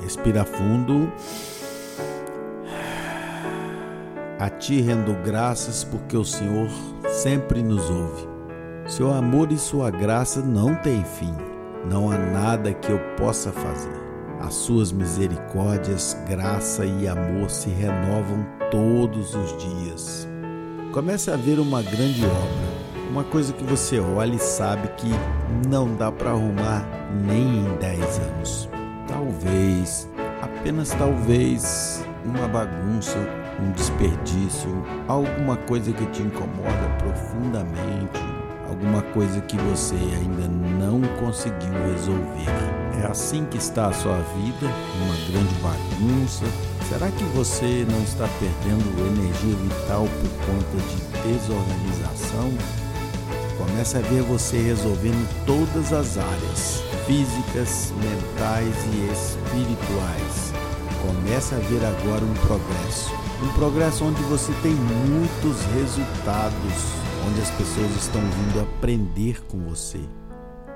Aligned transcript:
Respira 0.00 0.44
fundo. 0.44 1.10
A 4.38 4.50
ti 4.50 4.80
rendo 4.80 5.14
graças 5.24 5.82
porque 5.82 6.16
o 6.16 6.24
Senhor 6.24 6.68
sempre 7.08 7.62
nos 7.62 7.88
ouve. 7.88 8.28
Seu 8.86 9.12
amor 9.12 9.50
e 9.50 9.58
sua 9.58 9.90
graça 9.90 10.40
não 10.40 10.74
têm 10.76 11.02
fim. 11.02 11.34
Não 11.90 12.10
há 12.10 12.18
nada 12.18 12.72
que 12.72 12.90
eu 12.90 12.98
possa 13.16 13.50
fazer. 13.50 13.96
As 14.40 14.54
suas 14.54 14.92
misericórdias, 14.92 16.16
graça 16.28 16.84
e 16.84 17.08
amor 17.08 17.48
se 17.48 17.70
renovam 17.70 18.46
todos 18.70 19.34
os 19.34 19.56
dias. 19.56 20.28
Comece 20.92 21.30
a 21.30 21.36
ver 21.36 21.58
uma 21.58 21.82
grande 21.82 22.24
obra, 22.24 23.10
uma 23.10 23.24
coisa 23.24 23.52
que 23.52 23.64
você 23.64 23.98
olha 23.98 24.34
e 24.34 24.38
sabe 24.38 24.88
que 24.96 25.08
não 25.68 25.94
dá 25.94 26.12
para 26.12 26.30
arrumar 26.30 26.86
nem 27.24 27.66
em 27.66 27.76
10 27.76 28.18
anos. 28.18 28.75
Talvez, 29.08 30.08
apenas 30.42 30.90
talvez, 30.90 32.04
uma 32.24 32.48
bagunça, 32.48 33.16
um 33.60 33.70
desperdício, 33.72 34.84
alguma 35.06 35.56
coisa 35.56 35.92
que 35.92 36.06
te 36.06 36.22
incomoda 36.22 36.88
profundamente, 36.98 38.20
alguma 38.68 39.02
coisa 39.02 39.40
que 39.42 39.56
você 39.56 39.94
ainda 39.94 40.48
não 40.48 41.00
conseguiu 41.20 41.72
resolver. 41.92 42.50
É 43.02 43.06
assim 43.06 43.44
que 43.44 43.58
está 43.58 43.88
a 43.88 43.92
sua 43.92 44.18
vida, 44.18 44.66
uma 45.04 45.14
grande 45.30 45.54
bagunça. 45.62 46.44
Será 46.88 47.08
que 47.10 47.24
você 47.36 47.86
não 47.90 48.02
está 48.02 48.28
perdendo 48.38 49.06
energia 49.06 49.54
vital 49.56 50.06
por 50.20 50.30
conta 50.46 50.76
de 50.88 51.32
desorganização? 51.32 52.85
Comece 53.58 53.96
a 53.96 54.00
ver 54.00 54.22
você 54.22 54.58
resolvendo 54.58 55.44
todas 55.46 55.92
as 55.92 56.18
áreas 56.18 56.82
físicas, 57.06 57.92
mentais 57.96 58.74
e 58.92 59.12
espirituais. 59.12 60.52
Comece 61.00 61.54
a 61.54 61.58
ver 61.58 61.84
agora 61.84 62.24
um 62.24 62.34
progresso. 62.34 63.14
Um 63.42 63.52
progresso 63.54 64.04
onde 64.04 64.20
você 64.24 64.52
tem 64.62 64.72
muitos 64.72 65.62
resultados, 65.74 66.72
onde 67.26 67.40
as 67.40 67.50
pessoas 67.52 67.96
estão 67.96 68.20
vindo 68.20 68.60
aprender 68.60 69.42
com 69.46 69.58
você. 69.60 70.00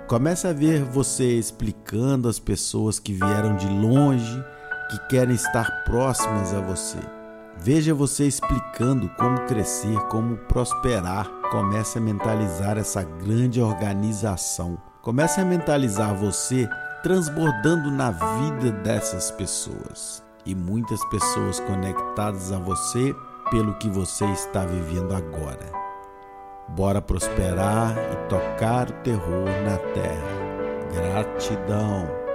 Comece 0.06 0.46
a 0.46 0.52
ver 0.52 0.82
você 0.84 1.38
explicando 1.38 2.28
às 2.28 2.38
pessoas 2.38 2.98
que 2.98 3.12
vieram 3.12 3.56
de 3.56 3.66
longe, 3.68 4.44
que 4.90 5.08
querem 5.08 5.34
estar 5.34 5.84
próximas 5.84 6.54
a 6.54 6.60
você. 6.60 7.19
Veja 7.62 7.94
você 7.94 8.26
explicando 8.26 9.08
como 9.18 9.46
crescer, 9.46 9.98
como 10.08 10.36
prosperar. 10.36 11.28
Comece 11.50 11.98
a 11.98 12.00
mentalizar 12.00 12.78
essa 12.78 13.02
grande 13.02 13.60
organização 13.60 14.78
Comece 15.02 15.40
a 15.40 15.44
mentalizar 15.46 16.14
você 16.14 16.68
transbordando 17.02 17.90
na 17.90 18.10
vida 18.10 18.70
dessas 18.70 19.30
pessoas 19.30 20.22
e 20.44 20.54
muitas 20.54 21.02
pessoas 21.06 21.58
conectadas 21.60 22.52
a 22.52 22.58
você 22.58 23.14
pelo 23.50 23.72
que 23.78 23.88
você 23.88 24.26
está 24.26 24.66
vivendo 24.66 25.14
agora. 25.14 25.72
Bora 26.68 27.00
prosperar 27.00 27.96
e 28.12 28.28
tocar 28.28 28.90
o 28.90 28.92
terror 29.02 29.46
na 29.64 29.78
terra. 29.94 30.28
Gratidão. 30.92 32.29